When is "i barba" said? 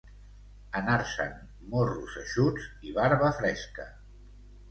2.91-3.29